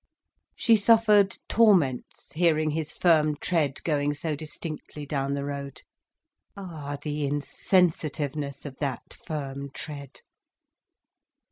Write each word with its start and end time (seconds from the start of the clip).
She 0.55 0.77
suffered 0.77 1.37
torments 1.47 2.31
hearing 2.33 2.71
his 2.71 2.91
firm 2.91 3.35
tread 3.35 3.83
going 3.83 4.15
so 4.15 4.35
distinctly 4.35 5.05
down 5.05 5.35
the 5.35 5.45
road. 5.45 5.83
Ah, 6.57 6.97
the 7.03 7.23
insensitiveness 7.27 8.65
of 8.65 8.77
that 8.79 9.13
firm 9.13 9.69
tread! 9.75 10.21